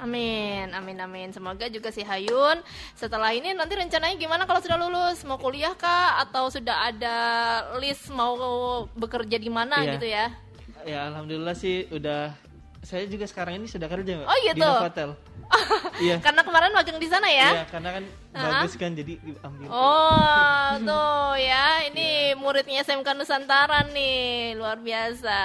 [0.00, 1.28] Amin, amin, amin.
[1.28, 2.64] Semoga juga si Hayun
[2.96, 5.20] setelah ini nanti rencananya gimana kalau sudah lulus?
[5.28, 6.24] Mau kuliah kah?
[6.24, 7.16] Atau sudah ada
[7.76, 8.32] list mau
[8.96, 9.92] bekerja di mana iya.
[9.92, 10.26] gitu ya?
[10.88, 12.32] Ya, alhamdulillah sih udah.
[12.80, 14.56] Saya juga sekarang ini sudah kerja oh, gitu?
[14.56, 15.12] di hotel.
[16.08, 16.16] iya.
[16.16, 17.60] Karena kemarin magang di sana ya?
[17.60, 18.40] Iya, karena kan uh-huh.
[18.56, 19.68] bagus kan jadi diambil.
[19.68, 21.84] Oh, tuh ya.
[21.92, 22.40] Ini yeah.
[22.40, 25.40] muridnya SMK Nusantara nih, luar biasa.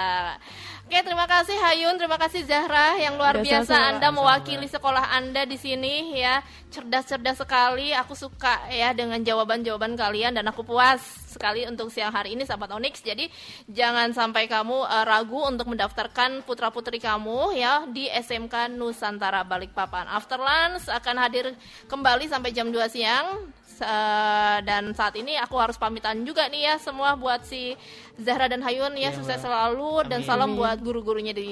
[0.85, 5.41] Oke, terima kasih Hayun, terima kasih Zahra yang luar biasa, biasa Anda mewakili sekolah Anda
[5.49, 6.45] di sini ya.
[6.69, 7.89] Cerdas-cerdas sekali.
[7.89, 12.71] Aku suka ya dengan jawaban-jawaban kalian dan aku puas sekali untuk siang hari ini sahabat
[12.71, 13.03] Onyx.
[13.03, 13.27] Jadi
[13.67, 20.07] jangan sampai kamu uh, ragu untuk mendaftarkan putra-putri kamu ya di SMK Nusantara Balikpapan.
[20.07, 21.51] After lunch akan hadir
[21.91, 23.51] kembali sampai jam 2 siang
[23.83, 27.75] uh, dan saat ini aku harus pamitan juga nih ya semua buat si
[28.15, 30.09] Zahra dan Hayun ya, ya sukses selalu Amin.
[30.11, 31.49] dan salam buat guru-gurunya di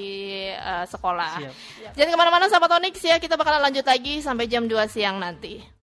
[0.56, 1.44] uh, sekolah.
[1.44, 1.52] Siap.
[1.98, 5.73] Jangan ke mana-mana sahabat Onyx ya kita bakalan lanjut lagi sampai jam 2 siang nanti.